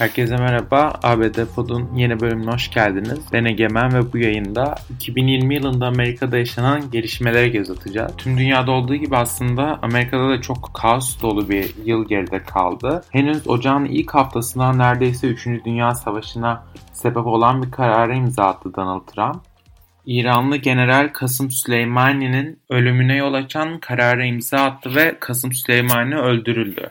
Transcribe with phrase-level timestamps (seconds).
[0.00, 0.92] Herkese merhaba.
[1.02, 3.18] ABD Pod'un yeni bölümüne hoş geldiniz.
[3.32, 8.12] Ben Egemen ve bu yayında 2020 yılında Amerika'da yaşanan gelişmelere göz atacağız.
[8.18, 13.02] Tüm dünyada olduğu gibi aslında Amerika'da da çok kaos dolu bir yıl geride kaldı.
[13.10, 15.46] Henüz ocağın ilk haftasında neredeyse 3.
[15.46, 19.42] Dünya Savaşı'na sebep olan bir karara imza attı Donald Trump.
[20.06, 26.90] İranlı General Kasım Süleymani'nin ölümüne yol açan karara imza attı ve Kasım Süleymani öldürüldü.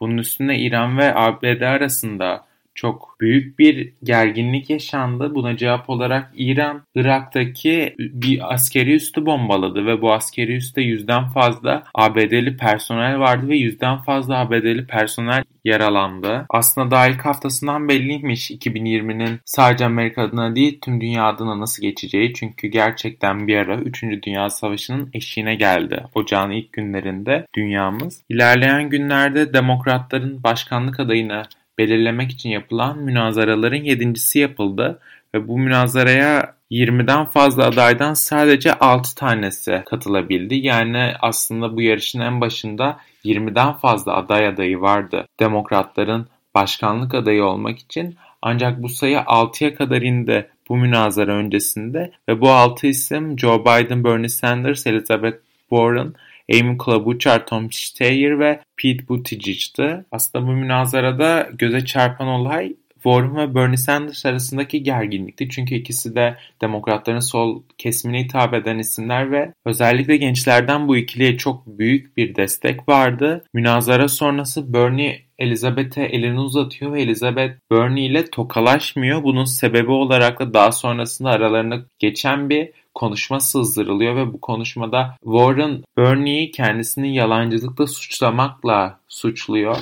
[0.00, 2.49] Bunun üstüne İran ve ABD arasında
[2.80, 5.34] çok büyük bir gerginlik yaşandı.
[5.34, 11.84] Buna cevap olarak İran Irak'taki bir askeri üstü bombaladı ve bu askeri üste yüzden fazla
[11.94, 16.46] ABD'li personel vardı ve yüzden fazla ABD'li personel yaralandı.
[16.50, 22.34] Aslında daha ilk haftasından belliymiş 2020'nin sadece Amerika adına değil tüm dünya adına nasıl geçeceği.
[22.34, 24.02] Çünkü gerçekten bir ara 3.
[24.02, 26.04] Dünya Savaşı'nın eşiğine geldi.
[26.14, 28.22] Ocağın ilk günlerinde dünyamız.
[28.28, 31.42] İlerleyen günlerde demokratların başkanlık adayını
[31.78, 34.98] belirlemek için yapılan münazaraların yedincisi yapıldı
[35.34, 40.54] ve bu münazaraya 20'den fazla adaydan sadece 6 tanesi katılabildi.
[40.54, 47.78] Yani aslında bu yarışın en başında 20'den fazla aday adayı vardı demokratların başkanlık adayı olmak
[47.78, 48.16] için.
[48.42, 54.04] Ancak bu sayı 6'ya kadar indi bu münazara öncesinde ve bu 6 isim Joe Biden,
[54.04, 56.14] Bernie Sanders, Elizabeth Warren,
[56.50, 60.04] Amy Klobuchar, Tom Steyer ve Pete Buttigieg'ti.
[60.12, 65.48] Aslında bu münazarada göze çarpan olay Warren ve Bernie Sanders arasındaki gerginlikti.
[65.48, 71.66] Çünkü ikisi de demokratların sol kesimine hitap eden isimler ve özellikle gençlerden bu ikiliye çok
[71.66, 73.44] büyük bir destek vardı.
[73.54, 79.22] Münazara sonrası Bernie Elizabeth'e elini uzatıyor ve Elizabeth Bernie ile tokalaşmıyor.
[79.22, 85.82] Bunun sebebi olarak da daha sonrasında aralarında geçen bir konuşma sızdırılıyor ve bu konuşmada Warren
[85.96, 89.76] Bernie'yi kendisini yalancılıkla suçlamakla suçluyor.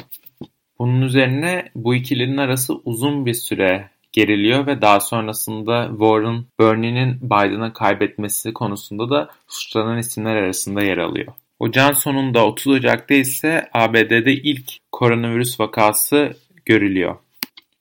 [0.79, 7.73] Bunun üzerine bu ikilinin arası uzun bir süre geriliyor ve daha sonrasında Warren Bernie'nin Biden'a
[7.73, 11.33] kaybetmesi konusunda da suçlanan isimler arasında yer alıyor.
[11.59, 17.17] Ocağın sonunda 30 Ocak'ta ise ABD'de ilk koronavirüs vakası görülüyor.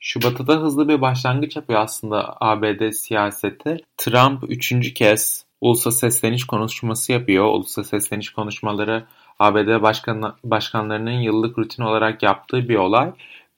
[0.08, 3.78] Şubat'ta da hızlı bir başlangıç yapıyor aslında ABD siyaseti.
[3.98, 7.46] Trump üçüncü kez ulusa sesleniş konuşması yapıyor.
[7.46, 9.04] Ulusa sesleniş konuşmaları
[9.40, 13.12] ABD başkan, başkanlarının yıllık rutin olarak yaptığı bir olay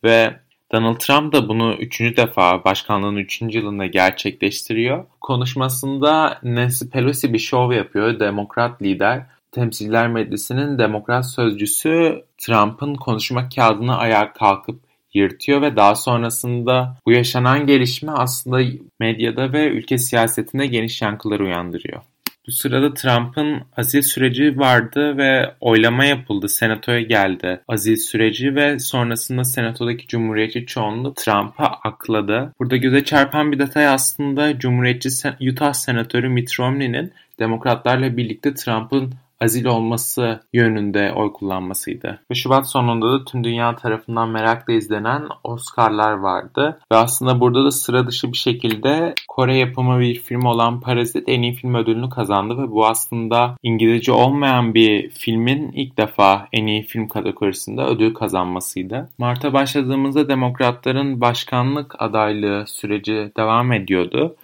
[0.04, 0.40] ve
[0.72, 5.06] Donald Trump da bunu üçüncü defa başkanlığın üçüncü yılında gerçekleştiriyor.
[5.22, 8.20] Konuşmasında Nancy Pelosi bir şov yapıyor.
[8.20, 16.98] Demokrat lider Temsiller Meclisi'nin demokrat sözcüsü Trump'ın konuşma kağıdını ayağa kalkıp yırtıyor ve daha sonrasında
[17.06, 18.62] bu yaşanan gelişme aslında
[19.00, 22.02] medyada ve ülke siyasetinde geniş yankılar uyandırıyor.
[22.50, 26.50] Bu sırada Trump'ın azil süreci vardı ve oylama yapıldı.
[26.50, 32.54] Senatoya geldi azil süreci ve sonrasında senatodaki cumhuriyetçi çoğunluğu Trump'a akladı.
[32.60, 35.10] Burada göze çarpan bir detay aslında Cumhuriyetçi
[35.52, 42.20] Utah Senatörü Mitt Romney'nin demokratlarla birlikte Trump'ın azil olması yönünde oy kullanmasıydı.
[42.32, 46.80] Ve Şubat sonunda da tüm dünya tarafından merakla izlenen Oscar'lar vardı.
[46.92, 51.42] Ve aslında burada da sıra dışı bir şekilde Kore yapımı bir film olan Parazit en
[51.42, 56.84] iyi film ödülünü kazandı ve bu aslında İngilizce olmayan bir filmin ilk defa en iyi
[56.84, 59.10] film kategorisinde ödül kazanmasıydı.
[59.18, 64.36] Mart'a başladığımızda demokratların başkanlık adaylığı süreci devam ediyordu.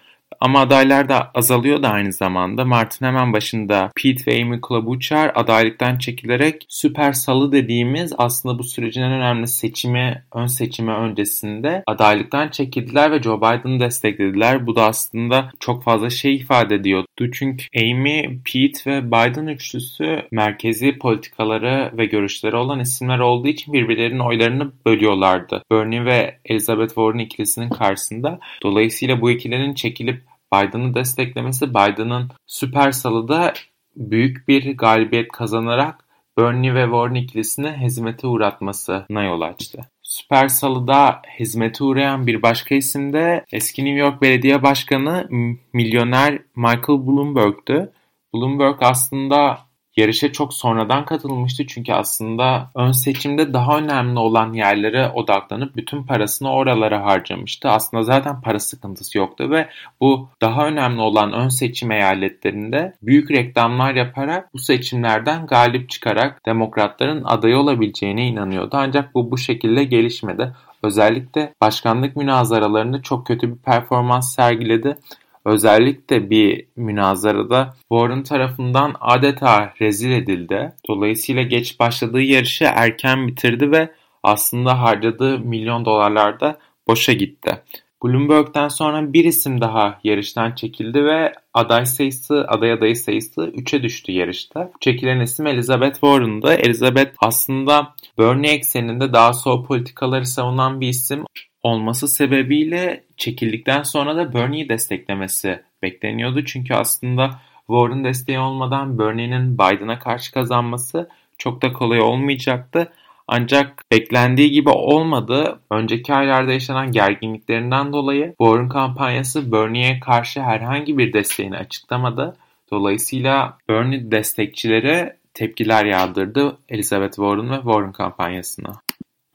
[0.46, 2.66] Ama adaylar da azalıyor da aynı zamanda.
[2.66, 9.02] Mart'ın hemen başında Pete ve Amy Klobuchar adaylıktan çekilerek süper salı dediğimiz aslında bu sürecin
[9.02, 14.68] en önemli seçimi, ön seçimi öncesinde adaylıktan çekildiler ve Joe Biden'ı desteklediler.
[14.68, 17.08] Bu da aslında çok fazla şey ifade ediyordu.
[17.34, 24.20] Çünkü Amy, Pete ve Biden üçlüsü merkezi politikaları ve görüşleri olan isimler olduğu için birbirlerinin
[24.20, 25.64] oylarını bölüyorlardı.
[25.72, 28.40] Bernie ve Elizabeth Warren ikilisinin karşısında.
[28.64, 33.54] Dolayısıyla bu ikilinin çekilip Biden'ı desteklemesi Biden'ın Süper Salı'da
[33.96, 36.06] büyük bir galibiyet kazanarak
[36.38, 39.82] Bernie ve Warren ikilisini hizmete uğratmasına yol açtı.
[40.02, 45.28] Süper Salı'da hizmete uğrayan bir başka isim de eski New York Belediye Başkanı
[45.74, 47.92] milyoner Michael Bloomberg'tü.
[48.34, 49.65] Bloomberg aslında
[49.98, 56.52] yarışa çok sonradan katılmıştı çünkü aslında ön seçimde daha önemli olan yerlere odaklanıp bütün parasını
[56.52, 57.70] oralara harcamıştı.
[57.70, 59.70] Aslında zaten para sıkıntısı yoktu ve
[60.02, 67.24] bu daha önemli olan ön seçim eyaletlerinde büyük reklamlar yaparak bu seçimlerden galip çıkarak demokratların
[67.24, 68.70] adayı olabileceğine inanıyordu.
[68.74, 70.54] Ancak bu bu şekilde gelişmedi.
[70.84, 74.98] Özellikle başkanlık münazaralarında çok kötü bir performans sergiledi
[75.46, 80.74] Özellikle bir münazarada Warren tarafından adeta rezil edildi.
[80.88, 83.92] Dolayısıyla geç başladığı yarışı erken bitirdi ve
[84.24, 87.62] aslında harcadığı milyon dolarlar da boşa gitti.
[88.04, 94.12] Bloomberg'den sonra bir isim daha yarıştan çekildi ve aday sayısı, aday adayı sayısı 3'e düştü
[94.12, 94.72] yarışta.
[94.80, 96.54] Çekilen isim Elizabeth Warren'dı.
[96.54, 101.24] Elizabeth aslında Bernie ekseninde daha sol politikaları savunan bir isim
[101.66, 106.46] olması sebebiyle çekildikten sonra da Bernie'yi desteklemesi bekleniyordu.
[106.46, 112.92] Çünkü aslında Warren desteği olmadan Bernie'nin Biden'a karşı kazanması çok da kolay olmayacaktı.
[113.28, 115.60] Ancak beklendiği gibi olmadı.
[115.72, 122.38] Önceki aylarda yaşanan gerginliklerinden dolayı Warren kampanyası Bernie'ye karşı herhangi bir desteğini açıklamadı.
[122.72, 128.85] Dolayısıyla Bernie destekçileri tepkiler yağdırdı Elizabeth Warren ve Warren kampanyasına.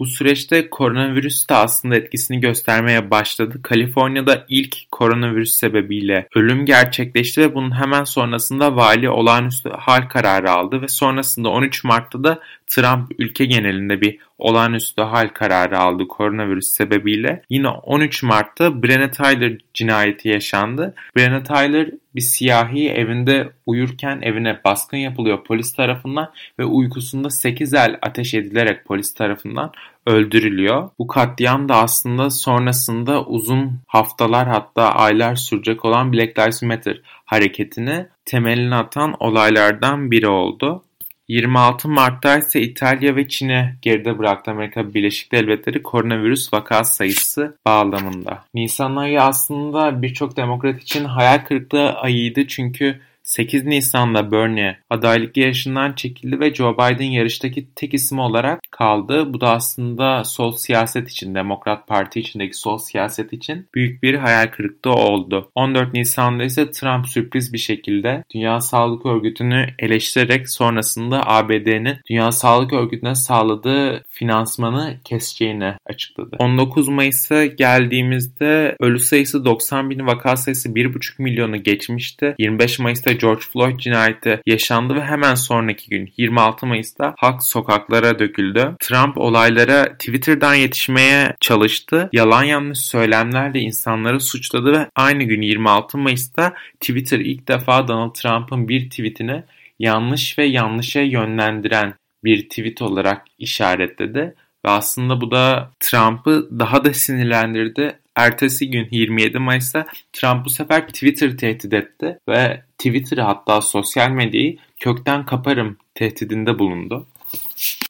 [0.01, 3.63] Bu süreçte koronavirüs de aslında etkisini göstermeye başladı.
[3.63, 10.83] Kaliforniya'da ilk koronavirüs sebebiyle ölüm gerçekleşti ve bunun hemen sonrasında vali olağanüstü hal kararı aldı
[10.83, 12.41] ve sonrasında 13 Mart'ta da
[12.71, 17.43] Trump ülke genelinde bir olağanüstü hal kararı aldı koronavirüs sebebiyle.
[17.51, 20.95] Yine 13 Mart'ta Breonna Taylor cinayeti yaşandı.
[21.17, 27.99] Breonna Taylor bir siyahi evinde uyurken evine baskın yapılıyor polis tarafından ve uykusunda 8 el
[28.03, 29.73] ateş edilerek polis tarafından
[30.07, 30.91] öldürülüyor.
[30.99, 38.07] Bu katliam da aslında sonrasında uzun haftalar hatta aylar sürecek olan Black Lives Matter hareketini
[38.25, 40.83] temelini atan olaylardan biri oldu.
[41.31, 48.45] 26 Mart'ta ise İtalya ve Çin'i geride bıraktı Amerika Birleşik Devletleri koronavirüs vaka sayısı bağlamında.
[48.55, 53.01] Nisan ayı aslında birçok demokrat için hayal kırıklığı ayıydı çünkü
[53.31, 59.35] 8 Nisan'da Bernie adaylık yarışından çekildi ve Joe Biden yarıştaki tek isim olarak kaldı.
[59.35, 64.47] Bu da aslında sol siyaset için, Demokrat Parti içindeki sol siyaset için büyük bir hayal
[64.47, 65.51] kırıklığı oldu.
[65.55, 72.73] 14 Nisan'da ise Trump sürpriz bir şekilde Dünya Sağlık Örgütü'nü eleştirerek sonrasında ABD'nin Dünya Sağlık
[72.73, 76.37] Örgütü'ne sağladığı finansmanı keseceğini açıkladı.
[76.39, 82.35] 19 Mayıs'a geldiğimizde ölü sayısı 90 bin, vaka sayısı 1,5 milyonu geçmişti.
[82.39, 88.77] 25 Mayıs'ta George Floyd cinayeti yaşandı ve hemen sonraki gün 26 Mayıs'ta halk sokaklara döküldü.
[88.81, 92.09] Trump olaylara Twitter'dan yetişmeye çalıştı.
[92.13, 98.69] Yalan yanlış söylemlerle insanları suçladı ve aynı gün 26 Mayıs'ta Twitter ilk defa Donald Trump'ın
[98.69, 99.43] bir tweetini
[99.79, 101.95] yanlış ve yanlışa yönlendiren
[102.25, 104.35] bir tweet olarak işaretledi.
[104.67, 108.00] Ve aslında bu da Trump'ı daha da sinirlendirdi.
[108.17, 114.57] Ertesi gün 27 Mayıs'ta Trump bu sefer Twitter tehdit etti ve Twitter'ı hatta sosyal medyayı
[114.81, 117.07] kökten kaparım tehdidinde bulundu.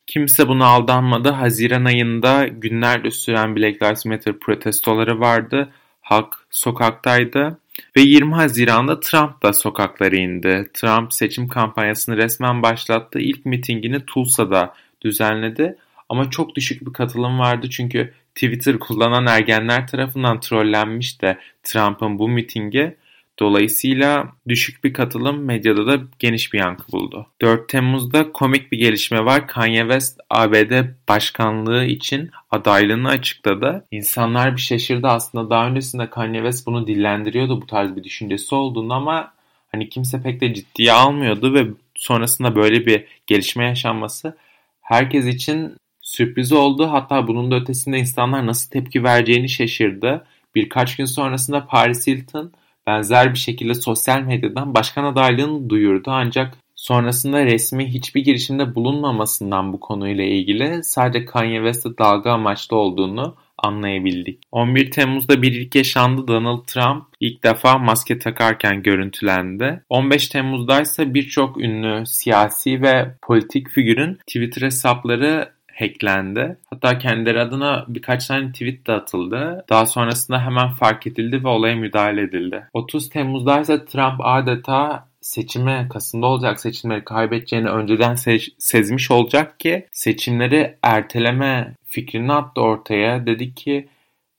[0.07, 1.29] Kimse buna aldanmadı.
[1.29, 5.73] Haziran ayında günlerce süren Black Lives Matter protestoları vardı.
[6.01, 7.59] Halk sokaktaydı.
[7.97, 10.71] Ve 20 Haziran'da Trump da sokaklara indi.
[10.75, 13.19] Trump seçim kampanyasını resmen başlattı.
[13.19, 15.77] İlk mitingini Tulsa'da düzenledi.
[16.09, 22.29] Ama çok düşük bir katılım vardı çünkü Twitter kullanan ergenler tarafından trollenmiş de Trump'ın bu
[22.29, 22.97] mitingi.
[23.39, 27.27] Dolayısıyla düşük bir katılım medyada da geniş bir yankı buldu.
[27.41, 29.49] 4 Temmuz'da komik bir gelişme var.
[29.49, 33.87] Kanye West ABD başkanlığı için adaylığını açıkladı.
[33.91, 38.95] İnsanlar bir şaşırdı aslında daha öncesinde Kanye West bunu dillendiriyordu bu tarz bir düşüncesi olduğunu
[38.95, 39.33] ama
[39.73, 44.37] hani kimse pek de ciddiye almıyordu ve sonrasında böyle bir gelişme yaşanması
[44.81, 45.77] herkes için
[46.11, 46.89] sürpriz oldu.
[46.93, 50.25] Hatta bunun da ötesinde insanlar nasıl tepki vereceğini şaşırdı.
[50.55, 52.53] Birkaç gün sonrasında Paris Hilton
[52.87, 59.81] benzer bir şekilde sosyal medyadan başkan adaylığını duyurdu ancak sonrasında resmi hiçbir girişimde bulunmamasından bu
[59.81, 64.43] konuyla ilgili sadece Kanye West'e dalga amaçlı olduğunu anlayabildik.
[64.53, 66.29] 11 Temmuz'da bir ilk yaşandı.
[66.29, 69.83] Donald Trump ilk defa maske takarken görüntülendi.
[69.89, 76.57] 15 Temmuz'da ise birçok ünlü siyasi ve politik figürün Twitter hesapları hacklendi.
[76.71, 79.65] Hatta kendileri adına birkaç tane tweet de atıldı.
[79.69, 82.67] Daha sonrasında hemen fark edildi ve olaya müdahale edildi.
[82.73, 89.87] 30 Temmuz'da ise Trump adeta seçime Kasım'da olacak seçimleri kaybedeceğini önceden se- sezmiş olacak ki
[89.93, 93.27] seçimleri erteleme fikrini attı ortaya.
[93.27, 93.89] Dedi ki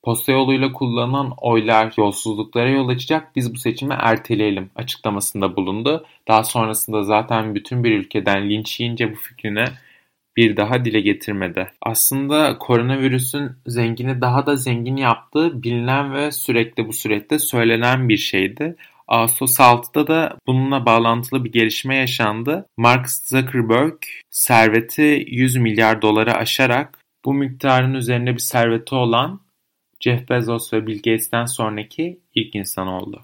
[0.04, 6.06] posta yoluyla kullanılan oylar yolsuzluklara yol açacak biz bu seçimi erteleyelim açıklamasında bulundu.
[6.28, 9.66] Daha sonrasında zaten bütün bir ülkeden linç yiyince bu fikrine
[10.38, 11.72] bir daha dile getirmedi.
[11.82, 18.76] Aslında koronavirüsün zengini daha da zengin yaptığı bilinen ve sürekli bu süreçte söylenen bir şeydi.
[19.08, 22.66] Ağustos 6'da da bununla bağlantılı bir gelişme yaşandı.
[22.78, 23.98] Mark Zuckerberg
[24.30, 29.42] serveti 100 milyar doları aşarak bu miktarın üzerinde bir serveti olan
[30.00, 33.22] Jeff Bezos ve Bill Gates'ten sonraki ilk insan oldu.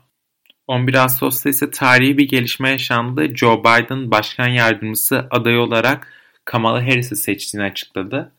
[0.68, 3.36] 11 Ağustos'ta ise tarihi bir gelişme yaşandı.
[3.36, 6.14] Joe Biden başkan yardımcısı adayı olarak
[6.48, 8.32] Kamala Harris'i seçtiğini açıkladı.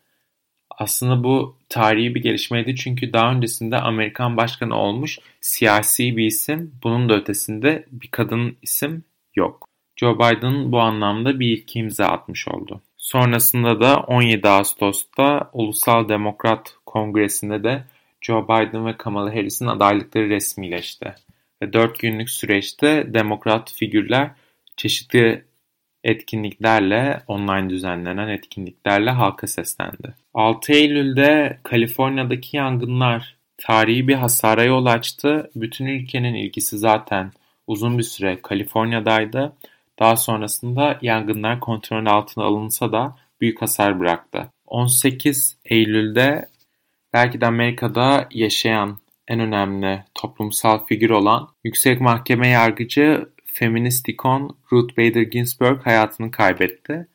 [0.70, 7.08] Aslında bu tarihi bir gelişmeydi çünkü daha öncesinde Amerikan başkanı olmuş siyasi bir isim, bunun
[7.08, 9.68] da ötesinde bir kadın isim yok.
[9.96, 12.80] Joe Biden bu anlamda bir ilk imza atmış oldu.
[12.96, 17.84] Sonrasında da 17 Ağustos'ta Ulusal Demokrat Kongresi'nde de
[18.20, 21.14] Joe Biden ve Kamala Harris'in adaylıkları resmileşti.
[21.62, 24.30] Ve 4 günlük süreçte demokrat figürler
[24.76, 25.47] çeşitli
[26.08, 30.14] etkinliklerle, online düzenlenen etkinliklerle halka seslendi.
[30.34, 35.50] 6 Eylül'de Kaliforniya'daki yangınlar tarihi bir hasara yol açtı.
[35.56, 37.32] Bütün ülkenin ilgisi zaten
[37.66, 39.52] uzun bir süre Kaliforniya'daydı.
[39.98, 44.46] Daha sonrasında yangınlar kontrol altına alınsa da büyük hasar bıraktı.
[44.66, 46.48] 18 Eylül'de
[47.12, 48.98] belki de Amerika'da yaşayan
[49.28, 57.08] en önemli toplumsal figür olan Yüksek Mahkeme Yargıcı feminist ikon Ruth Bader Ginsburg hayatını kaybetti.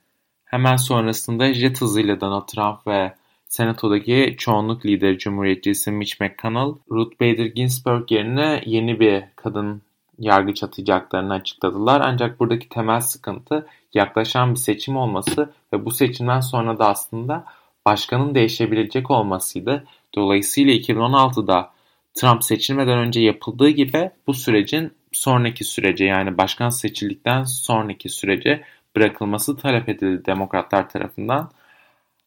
[0.45, 3.13] Hemen sonrasında jet hızıyla Donald Trump ve
[3.47, 9.81] Senato'daki çoğunluk lideri Cumhuriyetçisi Mitch McConnell, Ruth Bader Ginsburg yerine yeni bir kadın
[10.19, 12.01] yargıç atacaklarını açıkladılar.
[12.05, 17.45] Ancak buradaki temel sıkıntı yaklaşan bir seçim olması ve bu seçimden sonra da aslında
[17.85, 19.83] başkanın değişebilecek olmasıydı.
[20.15, 21.71] Dolayısıyla 2016'da
[22.13, 28.63] Trump seçilmeden önce yapıldığı gibi bu sürecin sonraki sürece yani başkan seçildikten sonraki sürece
[28.95, 31.51] bırakılması talep edildi demokratlar tarafından.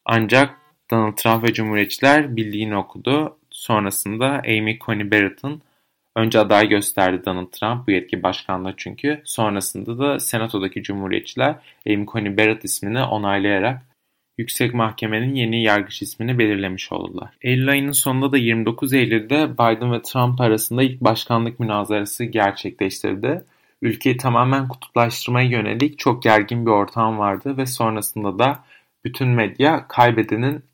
[0.04, 0.54] Ancak
[0.90, 3.38] Donald Trump ve Cumhuriyetçiler bildiğini okudu.
[3.50, 5.62] Sonrasında Amy Coney Barrett'ın
[6.16, 9.22] önce aday gösterdi Donald Trump bu yetki başkanlığı çünkü.
[9.24, 11.54] Sonrasında da Senato'daki Cumhuriyetçiler
[11.86, 13.82] Amy Coney Barrett ismini onaylayarak
[14.38, 17.30] Yüksek Mahkemenin yeni yargıç ismini belirlemiş oldular.
[17.42, 23.44] Eylül ayının sonunda da 29 Eylül'de Biden ve Trump arasında ilk başkanlık münazarası gerçekleştirdi.
[23.82, 28.64] Ülkeyi tamamen kutuplaştırmaya yönelik çok gergin bir ortam vardı ve sonrasında da
[29.04, 30.64] bütün medya kaybedenin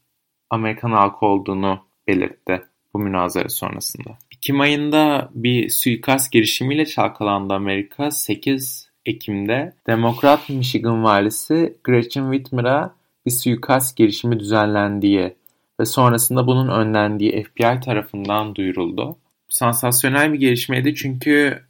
[0.51, 2.63] Amerikan halkı olduğunu belirtti
[2.95, 4.19] bu münazara sonrasında.
[4.37, 8.11] Ekim ayında bir suikast girişimiyle çalkalandı Amerika.
[8.11, 12.95] 8 Ekim'de Demokrat Michigan valisi Gretchen Whitmer'a
[13.27, 15.35] bir suikast girişimi düzenlendiği
[15.81, 19.17] ve sonrasında bunun önlendiği FBI tarafından duyuruldu.
[19.49, 21.63] Sansasyonel bir gelişmeydi çünkü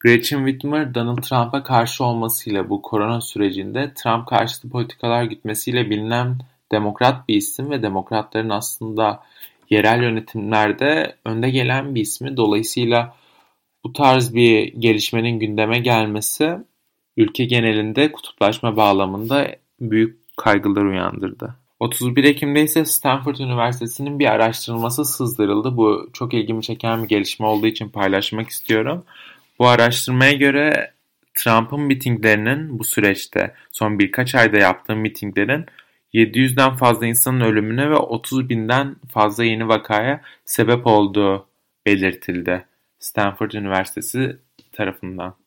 [0.00, 6.38] Gretchen Whitmer, Donald Trump'a karşı olmasıyla bu korona sürecinde Trump karşıtı politikalar gütmesiyle bilinen
[6.72, 9.22] demokrat bir isim ve demokratların aslında
[9.70, 12.36] yerel yönetimlerde önde gelen bir ismi.
[12.36, 13.16] Dolayısıyla
[13.84, 16.58] bu tarz bir gelişmenin gündeme gelmesi
[17.16, 21.54] ülke genelinde kutuplaşma bağlamında büyük kaygılar uyandırdı.
[21.80, 25.76] 31 Ekim'de ise Stanford Üniversitesi'nin bir araştırması sızdırıldı.
[25.76, 29.04] Bu çok ilgimi çeken bir gelişme olduğu için paylaşmak istiyorum.
[29.58, 30.92] Bu araştırmaya göre
[31.34, 35.66] Trump'ın mitinglerinin bu süreçte son birkaç ayda yaptığı mitinglerin
[36.14, 41.46] 700'den fazla insanın ölümüne ve 30 binden fazla yeni vakaya sebep olduğu
[41.86, 42.66] belirtildi
[42.98, 44.36] Stanford Üniversitesi
[44.72, 45.41] tarafından.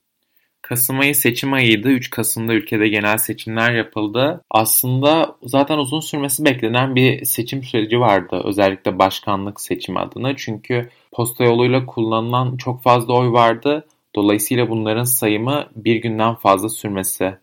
[0.67, 1.89] Kasım ayı seçim ayıydı.
[1.89, 4.41] 3 Kasım'da ülkede genel seçimler yapıldı.
[4.51, 8.41] Aslında zaten uzun sürmesi beklenen bir seçim süreci vardı.
[8.43, 10.35] Özellikle başkanlık seçimi adına.
[10.35, 13.87] Çünkü posta yoluyla kullanılan çok fazla oy vardı.
[14.15, 17.37] Dolayısıyla bunların sayımı bir günden fazla sürmesi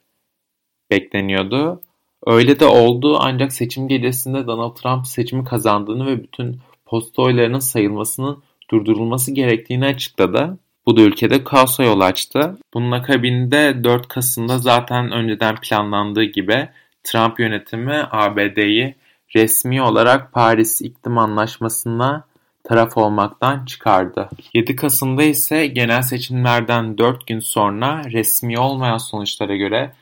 [0.91, 1.83] bekleniyordu.
[2.27, 8.43] Öyle de oldu ancak seçim gecesinde Donald Trump seçimi kazandığını ve bütün posta oylarının sayılmasının
[8.71, 10.59] durdurulması gerektiğini açıkladı.
[10.87, 12.59] Bu da ülkede kaosa yol açtı.
[12.75, 16.69] Bunun akabinde 4 Kasım'da zaten önceden planlandığı gibi
[17.05, 18.95] Trump yönetimi ABD'yi
[19.35, 22.25] resmi olarak Paris İklim Anlaşması'na
[22.65, 24.29] taraf olmaktan çıkardı.
[24.55, 29.93] 7 Kasım'da ise genel seçimlerden 4 gün sonra resmi olmayan sonuçlara göre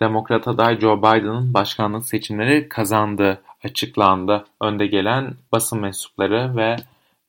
[0.00, 6.76] Demokrat aday Joe Biden'ın başkanlık seçimleri kazandığı açıklandı önde gelen basın mensupları ve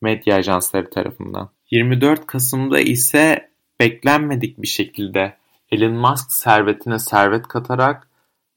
[0.01, 1.49] medya ajansları tarafından.
[1.71, 3.49] 24 Kasım'da ise
[3.79, 5.33] beklenmedik bir şekilde
[5.71, 8.07] Elon Musk servetine servet katarak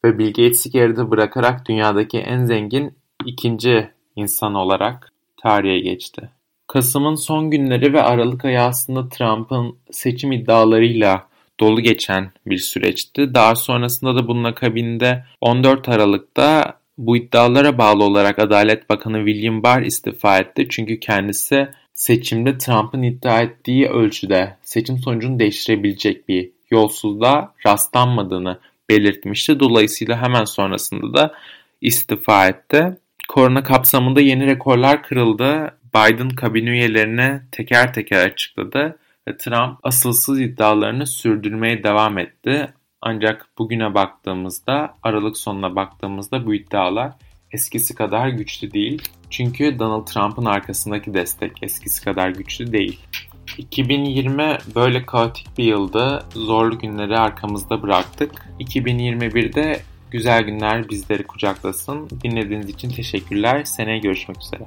[0.05, 2.95] ve Bill Gates'i geride bırakarak dünyadaki en zengin
[3.27, 6.31] ikinci insan olarak tarihe geçti.
[6.67, 11.27] Kasım'ın son günleri ve Aralık ayı aslında Trump'ın seçim iddialarıyla
[11.61, 13.35] dolu geçen bir süreçti.
[13.35, 19.83] Daha sonrasında da bunun akabinde 14 Aralık'ta bu iddialara bağlı olarak Adalet Bakanı William Barr
[19.83, 20.67] istifa etti.
[20.71, 28.59] Çünkü kendisi seçimde Trump'ın iddia ettiği ölçüde seçim sonucunu değiştirebilecek bir yolsuzluğa rastlanmadığını
[28.89, 29.61] belirtmişti.
[29.61, 31.35] Dolayısıyla hemen sonrasında da
[31.81, 32.97] istifa etti.
[33.29, 35.79] Korona kapsamında yeni rekorlar kırıldı.
[35.95, 42.73] Biden kabine üyelerine teker teker açıkladı ve Trump asılsız iddialarını sürdürmeye devam etti.
[43.01, 47.13] Ancak bugüne baktığımızda, Aralık sonuna baktığımızda bu iddialar
[47.53, 49.03] eskisi kadar güçlü değil.
[49.31, 53.01] Çünkü Donald Trump'ın arkasındaki destek eskisi kadar güçlü değil.
[53.59, 56.25] 2020 böyle kaotik bir yıldı.
[56.35, 58.49] Zorlu günleri arkamızda bıraktık.
[58.61, 59.81] 2021'de
[60.11, 62.09] güzel günler bizleri kucaklasın.
[62.25, 63.65] Dinlediğiniz için teşekkürler.
[63.65, 64.65] Seneye görüşmek üzere.